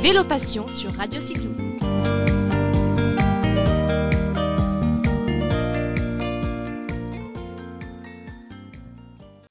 [0.00, 1.50] Vélo Passion sur Radio Cyclo.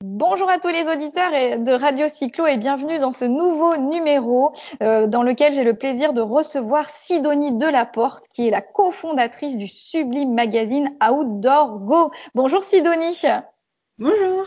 [0.01, 5.05] Bonjour à tous les auditeurs de Radio Cyclo et bienvenue dans ce nouveau numéro euh,
[5.07, 10.33] dans lequel j'ai le plaisir de recevoir Sidonie Delaporte qui est la cofondatrice du sublime
[10.33, 12.11] magazine Outdoor Go.
[12.35, 13.21] Bonjour Sidonie.
[13.99, 14.45] Bonjour.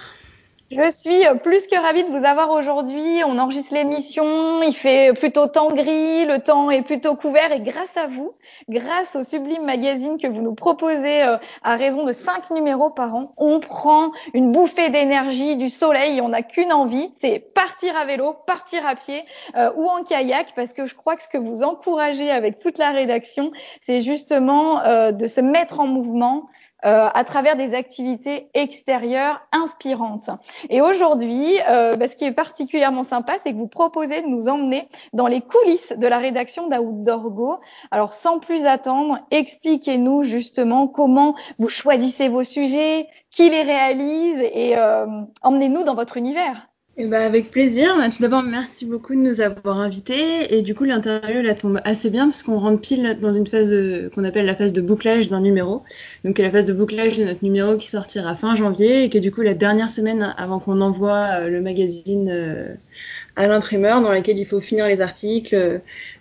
[0.71, 3.25] Je suis plus que ravie de vous avoir aujourd'hui.
[3.27, 7.51] On enregistre l'émission, il fait plutôt temps gris, le temps est plutôt couvert.
[7.51, 8.31] Et grâce à vous,
[8.69, 13.17] grâce au sublime magazine que vous nous proposez euh, à raison de cinq numéros par
[13.17, 18.05] an, on prend une bouffée d'énergie, du soleil, on n'a qu'une envie, c'est partir à
[18.05, 19.25] vélo, partir à pied
[19.57, 22.79] euh, ou en kayak parce que je crois que ce que vous encouragez avec toute
[22.79, 26.49] la rédaction, c'est justement euh, de se mettre en mouvement,
[26.85, 30.31] euh, à travers des activités extérieures inspirantes.
[30.69, 34.49] Et aujourd'hui, euh, bah, ce qui est particulièrement sympa, c'est que vous proposez de nous
[34.49, 37.59] emmener dans les coulisses de la rédaction d'Outdoor Go.
[37.91, 44.77] Alors, sans plus attendre, expliquez-nous justement comment vous choisissez vos sujets, qui les réalise et
[44.77, 45.07] euh,
[45.43, 46.70] emmenez-nous dans votre univers.
[46.97, 47.97] Eh ben avec plaisir.
[47.97, 50.55] Bah, tout d'abord, merci beaucoup de nous avoir invités.
[50.55, 53.75] Et du coup, l'interview la tombe assez bien parce qu'on rentre pile dans une phase
[54.15, 55.83] qu'on appelle la phase de bouclage d'un numéro.
[56.25, 59.21] Donc, la phase de bouclage de notre numéro qui sortira fin janvier et qui est
[59.21, 62.75] du coup la dernière semaine avant qu'on envoie euh, le magazine euh,
[63.37, 65.79] à l'imprimeur dans laquelle il faut finir les articles, euh,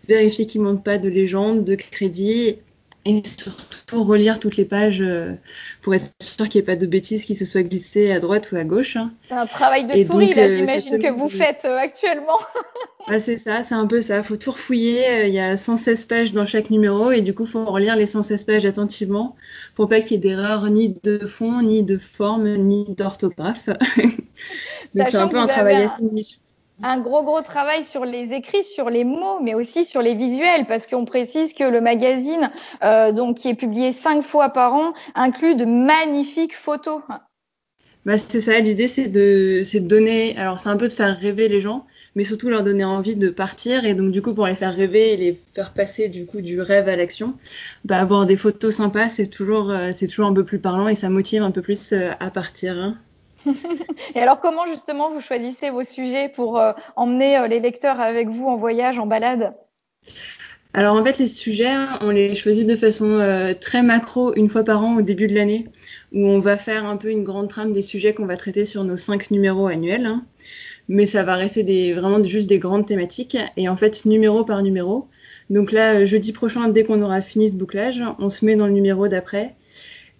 [0.07, 2.57] vérifier qu'il ne manque pas de légende, de crédit
[3.05, 5.35] et surtout relire toutes les pages euh,
[5.81, 8.51] pour être sûr qu'il n'y ait pas de bêtises qui se soient glissées à droite
[8.51, 8.97] ou à gauche.
[9.27, 12.39] C'est un travail de souris, là, euh, j'imagine que vous faites euh, actuellement.
[13.07, 14.17] bah, c'est ça, c'est un peu ça.
[14.17, 15.27] Il faut tout refouiller.
[15.27, 18.05] Il y a 116 pages dans chaque numéro et du coup, il faut relire les
[18.05, 19.35] 116 pages attentivement
[19.75, 23.69] pour pas qu'il y ait d'erreurs ni de fond, ni de forme, ni d'orthographe.
[24.95, 26.39] Donc, c'est un peu un travail assez minutieux
[26.81, 30.65] un gros gros travail sur les écrits, sur les mots, mais aussi sur les visuels,
[30.65, 32.51] parce qu'on précise que le magazine,
[32.83, 37.01] euh, donc qui est publié cinq fois par an, inclut de magnifiques photos.
[38.05, 41.49] Bah, c'est ça, l'idée c'est de, de donner, alors c'est un peu de faire rêver
[41.49, 41.85] les gens,
[42.15, 45.13] mais surtout leur donner envie de partir et donc du coup pour les faire rêver
[45.13, 47.33] et les faire passer du coup du rêve à l'action,
[47.83, 50.95] bah, avoir des photos sympas c'est toujours, euh, c'est toujours un peu plus parlant et
[50.95, 52.77] ça motive un peu plus euh, à partir.
[52.77, 52.97] Hein.
[54.15, 58.27] Et alors, comment justement vous choisissez vos sujets pour euh, emmener euh, les lecteurs avec
[58.27, 59.51] vous en voyage, en balade?
[60.73, 64.63] Alors en fait, les sujets, on les choisit de façon euh, très macro une fois
[64.63, 65.67] par an au début de l'année,
[66.13, 68.83] où on va faire un peu une grande trame des sujets qu'on va traiter sur
[68.83, 70.05] nos cinq numéros annuels.
[70.05, 70.25] Hein.
[70.87, 75.07] Mais ça va rester vraiment juste des grandes thématiques, et en fait, numéro par numéro.
[75.49, 78.73] Donc là, jeudi prochain, dès qu'on aura fini ce bouclage, on se met dans le
[78.73, 79.55] numéro d'après,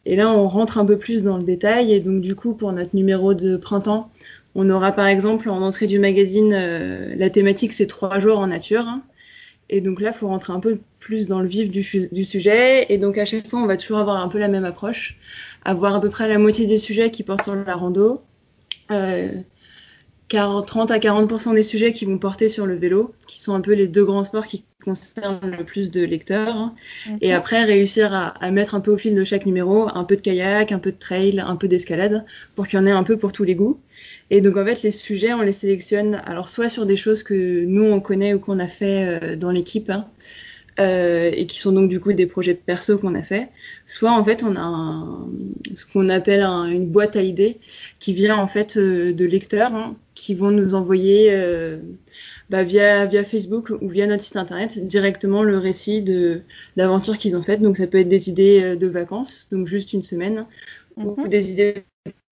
[0.09, 1.93] et là, on rentre un peu plus dans le détail.
[1.93, 4.09] Et donc, du coup, pour notre numéro de printemps,
[4.55, 8.47] on aura par exemple en entrée du magazine, euh, la thématique c'est trois jours en
[8.47, 8.87] nature.
[9.69, 12.91] Et donc là, il faut rentrer un peu plus dans le vif du, du, sujet.
[12.91, 15.19] Et donc à chaque fois, on va toujours avoir un peu la même approche,
[15.63, 18.23] avoir à peu près la moitié des sujets qui portent sur la rando,
[18.89, 19.29] euh,
[20.29, 23.73] 30 à 40% des sujets qui vont porter sur le vélo, qui sont un peu
[23.73, 26.55] les deux grands sports qui concernent le plus de lecteurs.
[26.55, 26.75] Hein.
[27.21, 30.15] Et après, réussir à, à, mettre un peu au fil de chaque numéro, un peu
[30.15, 32.25] de kayak, un peu de trail, un peu d'escalade,
[32.55, 33.79] pour qu'il y en ait un peu pour tous les goûts.
[34.29, 37.65] Et donc, en fait, les sujets, on les sélectionne, alors soit sur des choses que
[37.65, 40.07] nous, on connaît ou qu'on a fait euh, dans l'équipe, hein,
[40.79, 43.49] euh, et qui sont donc du coup des projets perso qu'on a fait.
[43.85, 45.27] Soit en fait on a un,
[45.75, 47.57] ce qu'on appelle un, une boîte à idées
[47.99, 49.97] qui vient en fait euh, de lecteurs hein,
[50.29, 51.79] qui vont nous envoyer euh,
[52.51, 56.41] bah, via, via Facebook ou via notre site internet directement le récit de
[56.75, 57.63] l'aventure qu'ils ont faite.
[57.63, 60.45] Donc ça peut être des idées euh, de vacances, donc juste une semaine,
[60.97, 61.07] mm -hmm.
[61.07, 61.29] ou mhm.
[61.29, 61.83] des idées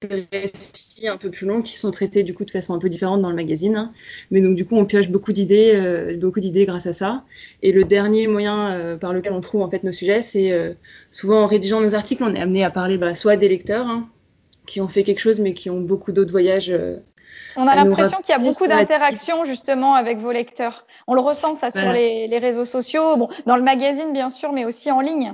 [0.04, 2.88] de récits un peu plus longs qui sont traités du coup de façon un peu
[2.88, 3.76] différente dans le magazine.
[3.76, 3.94] Hein.
[4.30, 7.24] Mais donc du coup on pioche beaucoup d'idées, euh, beaucoup d'idées grâce à ça.
[7.64, 10.74] Et le dernier moyen euh, par lequel on trouve en fait nos sujets, c'est euh,
[11.10, 14.08] souvent en rédigeant nos articles, on est amené à parler bah, soit des lecteurs hein,
[14.68, 16.72] qui ont fait quelque chose mais qui ont beaucoup d'autres voyages
[17.56, 20.86] on a l'impression qu'il y a beaucoup d'interactions justement avec vos lecteurs.
[21.08, 21.82] On le ressent ça voilà.
[21.82, 25.32] sur les, les, réseaux sociaux, bon, dans le magazine bien sûr, mais aussi en ligne.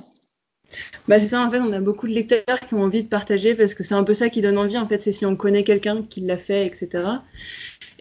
[1.07, 3.55] Bah c'est ça en fait, on a beaucoup de lecteurs qui ont envie de partager
[3.55, 5.63] parce que c'est un peu ça qui donne envie en fait, c'est si on connaît
[5.63, 7.03] quelqu'un qui l'a fait, etc.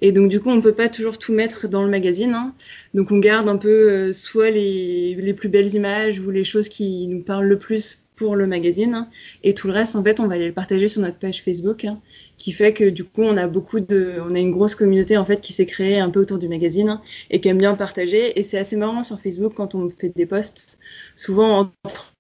[0.00, 2.34] Et donc du coup, on peut pas toujours tout mettre dans le magazine.
[2.34, 2.54] Hein.
[2.94, 6.68] Donc on garde un peu euh, soit les, les plus belles images ou les choses
[6.68, 8.94] qui nous parlent le plus le magazine.
[8.94, 9.08] Hein.
[9.42, 11.84] Et tout le reste, en fait, on va aller le partager sur notre page Facebook,
[11.84, 12.00] hein,
[12.38, 15.24] qui fait que du coup, on a beaucoup de, on a une grosse communauté en
[15.24, 18.38] fait qui s'est créée un peu autour du magazine hein, et qui aime bien partager.
[18.38, 20.78] Et c'est assez marrant sur Facebook quand on fait des posts.
[21.16, 22.14] Souvent entre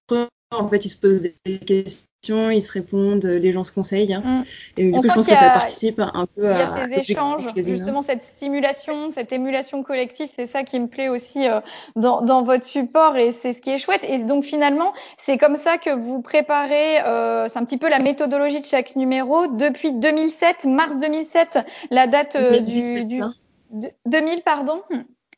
[0.58, 4.16] En fait, ils se posent des questions, ils se répondent, les gens se conseillent.
[4.22, 4.42] Mm.
[4.76, 6.72] Et du On coup, je pense que ça participe un peu Il y à.
[6.72, 11.48] a ces échanges, justement cette stimulation, cette émulation collective, c'est ça qui me plaît aussi
[11.48, 11.60] euh,
[11.96, 14.04] dans, dans votre support et c'est ce qui est chouette.
[14.04, 17.98] Et donc finalement, c'est comme ça que vous préparez, euh, c'est un petit peu la
[17.98, 21.58] méthodologie de chaque numéro depuis 2007, mars 2007,
[21.90, 23.34] la date euh, du, 2017, du hein.
[23.70, 24.80] de- 2000 pardon.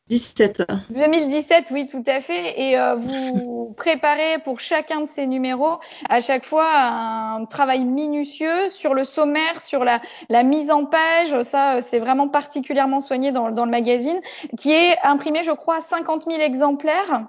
[0.07, 0.63] 17.
[0.91, 2.61] 2017, oui, tout à fait.
[2.61, 5.79] Et euh, vous préparez pour chacun de ces numéros
[6.09, 11.41] à chaque fois un travail minutieux sur le sommaire, sur la, la mise en page.
[11.41, 14.21] Ça, euh, c'est vraiment particulièrement soigné dans, dans le magazine,
[14.57, 17.25] qui est imprimé, je crois, à 50 000 exemplaires.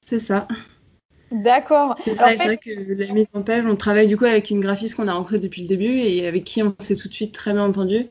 [0.00, 0.48] C'est ça.
[1.30, 1.94] D'accord.
[2.02, 4.60] C'est ça, c'est vrai que la mise en page, on travaille du coup avec une
[4.60, 7.34] graphiste qu'on a rencontrée depuis le début et avec qui on s'est tout de suite
[7.34, 8.08] très bien entendu.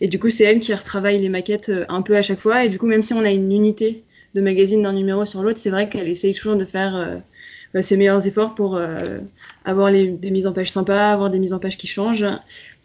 [0.00, 2.64] Et du coup, c'est elle qui retravaille les maquettes euh, un peu à chaque fois.
[2.64, 4.04] Et du coup, même si on a une unité
[4.34, 7.16] de magazine d'un numéro sur l'autre, c'est vrai qu'elle essaye toujours de faire euh,
[7.74, 9.18] bah, ses meilleurs efforts pour euh,
[9.64, 12.26] avoir des mises en page sympas, avoir des mises en page qui changent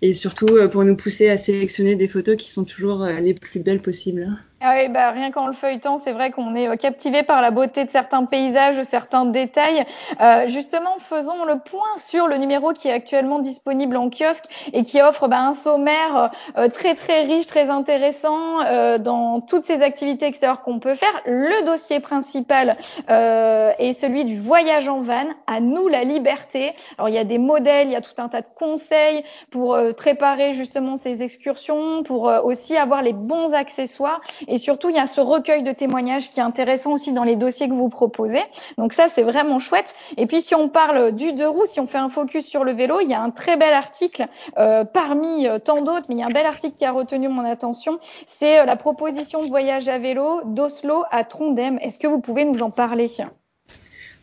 [0.01, 3.81] et surtout pour nous pousser à sélectionner des photos qui sont toujours les plus belles
[3.81, 4.37] possibles.
[4.65, 7.51] Ah oui, bah, rien qu'en le feuilletant, c'est vrai qu'on est euh, captivé par la
[7.51, 9.83] beauté de certains paysages, certains détails.
[10.21, 14.83] Euh, justement, faisons le point sur le numéro qui est actuellement disponible en kiosque et
[14.83, 19.81] qui offre bah, un sommaire euh, très très riche, très intéressant euh, dans toutes ces
[19.81, 21.21] activités extérieures qu'on peut faire.
[21.25, 22.77] Le dossier principal
[23.09, 25.25] euh, est celui du voyage en van.
[25.45, 26.71] À nous la liberté.
[26.97, 29.75] Alors il y a des modèles, il y a tout un tas de conseils pour
[29.75, 34.21] euh, préparer justement ces excursions, pour euh, aussi avoir les bons accessoires.
[34.57, 37.67] Surtout, il y a ce recueil de témoignages qui est intéressant aussi dans les dossiers
[37.67, 38.41] que vous proposez.
[38.77, 39.93] Donc ça, c'est vraiment chouette.
[40.17, 42.73] Et puis, si on parle du deux roues, si on fait un focus sur le
[42.73, 44.27] vélo, il y a un très bel article
[44.57, 47.27] euh, parmi euh, tant d'autres, mais il y a un bel article qui a retenu
[47.27, 47.99] mon attention.
[48.27, 51.77] C'est euh, la proposition de voyage à vélo d'Oslo à Trondheim.
[51.81, 53.07] Est-ce que vous pouvez nous en parler?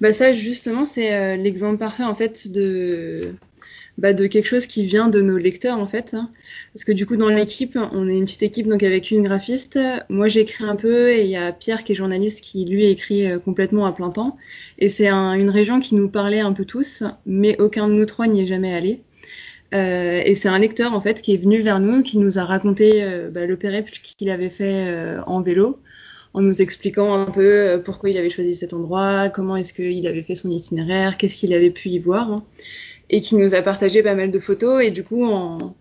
[0.00, 3.34] Bah ça, justement, c'est l'exemple parfait en fait de
[4.00, 6.14] bah, de quelque chose qui vient de nos lecteurs en fait.
[6.14, 6.30] hein.
[6.74, 9.78] Parce que du coup dans l'équipe, on est une petite équipe donc avec une graphiste.
[10.08, 13.26] Moi j'écris un peu et il y a Pierre qui est journaliste qui lui écrit
[13.26, 14.36] euh, complètement à plein temps.
[14.78, 18.06] Et c'est un- une région qui nous parlait un peu tous, mais aucun de nous
[18.06, 19.02] trois n'y est jamais allé.
[19.72, 22.44] Euh, et c'est un lecteur en fait qui est venu vers nous, qui nous a
[22.44, 23.56] raconté euh, bah, le
[24.16, 25.78] qu'il avait fait euh, en vélo,
[26.34, 30.22] en nous expliquant un peu pourquoi il avait choisi cet endroit, comment est-ce qu'il avait
[30.22, 32.44] fait son itinéraire, qu'est-ce qu'il avait pu y voir, hein.
[33.10, 34.82] Et qui nous a partagé pas mal de photos.
[34.82, 35.76] Et du coup, en,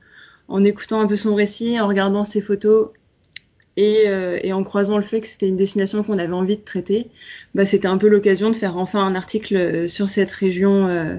[0.49, 2.89] en écoutant un peu son récit, en regardant ses photos
[3.77, 7.07] et, euh, en croisant le fait que c'était une destination qu'on avait envie de traiter,
[7.55, 11.17] bah, c'était un peu l'occasion de faire enfin un article euh, sur cette région euh,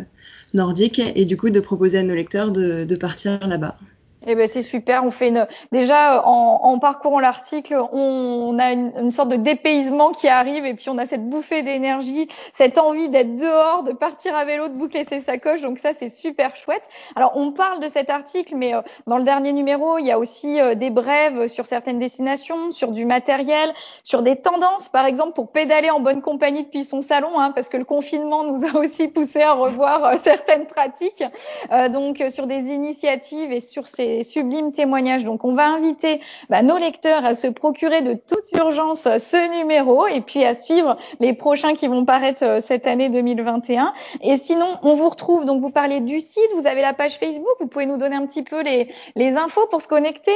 [0.52, 3.78] nordique et du coup de proposer à nos lecteurs de partir là-bas.
[4.26, 5.04] Eh ben c'est super.
[5.04, 10.10] On fait une déjà en, en parcourant l'article, on, a une, une sorte de dépaysement
[10.12, 14.36] qui arrive et puis on a cette bouffée d'énergie, cette envie d'être dehors, de partir
[14.36, 15.62] à vélo, de boucler ses sacoches.
[15.62, 16.82] Donc ça c'est super chouette.
[17.16, 20.18] Alors on parle de cet article, mais euh, dans le dernier numéro, il y a
[20.18, 23.72] aussi euh, des brèves sur certaines destinations, sur du matériel,
[24.02, 27.68] sur des tendances, par exemple pour pédaler en bonne compagnie depuis son salon, hein, parce
[27.68, 31.24] que le confinement nous a aussi poussé à revoir euh, certaines pratiques.
[31.72, 35.24] Euh, donc euh, sur des initiatives et sur ces sublimes témoignages.
[35.24, 39.58] Donc on va inviter bah, nos lecteurs à se procurer de toute urgence euh, ce
[39.58, 43.92] numéro et puis à suivre les prochains qui vont paraître euh, cette année 2021.
[44.22, 47.54] Et sinon, on vous retrouve, donc vous parlez du site, vous avez la page Facebook,
[47.58, 50.32] vous pouvez nous donner un petit peu les, les infos pour se connecter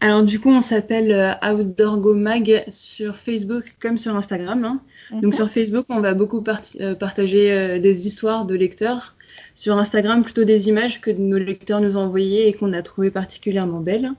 [0.00, 4.64] Alors du coup, on s'appelle euh, Outdoor Go Mag sur Facebook comme sur Instagram.
[4.64, 4.80] hein.
[5.10, 5.32] Donc Mhm.
[5.32, 6.42] sur Facebook, on va beaucoup
[6.80, 9.14] euh, partager euh, des histoires de lecteurs.
[9.54, 13.10] Sur Instagram, plutôt des images que nos lecteurs nous ont envoyées et qu'on a trouvées
[13.10, 14.12] particulièrement belles.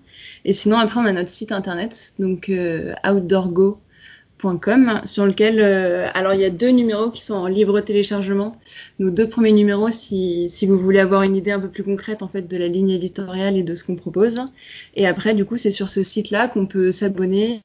[0.45, 2.93] Et sinon, après, on a notre site internet, donc euh,
[5.05, 8.55] sur lequel, euh, alors il y a deux numéros qui sont en libre téléchargement.
[8.99, 12.21] Nos deux premiers numéros, si, si vous voulez avoir une idée un peu plus concrète
[12.21, 14.41] en fait de la ligne éditoriale et de ce qu'on propose.
[14.95, 17.61] Et après, du coup, c'est sur ce site-là qu'on peut s'abonner,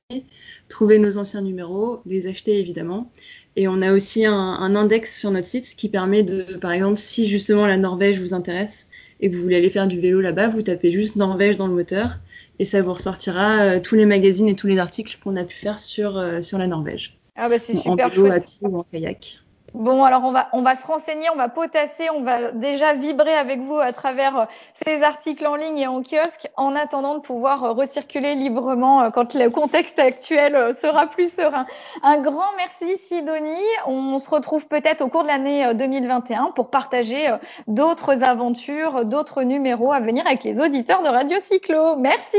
[0.70, 3.10] trouver nos anciens numéros, les acheter évidemment.
[3.56, 6.98] Et on a aussi un, un index sur notre site qui permet de, par exemple,
[6.98, 8.88] si justement la Norvège vous intéresse
[9.20, 11.74] et que vous voulez aller faire du vélo là-bas, vous tapez juste Norvège dans le
[11.74, 12.18] moteur
[12.58, 15.56] et ça vous ressortira euh, tous les magazines et tous les articles qu'on a pu
[15.56, 17.18] faire sur, euh, sur la Norvège.
[17.36, 19.40] Ah bah c'est en super vélo, à pied ou en kayak.
[19.74, 23.34] Bon, alors on va, on va se renseigner, on va potasser, on va déjà vibrer
[23.34, 27.20] avec vous à travers euh, ces articles en ligne et en kiosque, en attendant de
[27.20, 31.66] pouvoir euh, recirculer librement euh, quand le contexte actuel sera plus serein.
[32.02, 33.50] Un grand merci Sidonie.
[33.86, 37.32] On se retrouve peut-être au cours de l'année euh, 2021 pour partager
[37.68, 41.96] d'autres aventures, d'autres numéros à venir avec les auditeurs de Radio Cyclo.
[41.96, 42.38] Merci.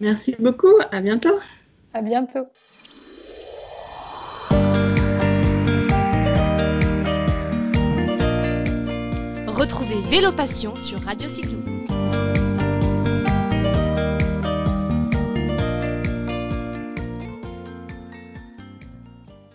[0.00, 1.38] Merci beaucoup, à bientôt.
[1.94, 2.46] À bientôt.
[9.62, 11.71] Retrouvez Vélo Passion sur Radio Cyclo.